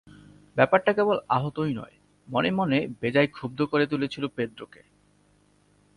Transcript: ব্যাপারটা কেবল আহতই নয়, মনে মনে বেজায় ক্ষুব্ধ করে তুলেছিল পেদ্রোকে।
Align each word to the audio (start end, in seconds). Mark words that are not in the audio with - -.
ব্যাপারটা 0.57 0.91
কেবল 0.93 1.17
আহতই 1.29 1.73
নয়, 1.73 1.95
মনে 2.27 2.49
মনে 2.51 2.87
বেজায় 3.01 3.27
ক্ষুব্ধ 3.27 3.59
করে 3.63 3.85
তুলেছিল 3.87 4.23
পেদ্রোকে। 4.27 4.81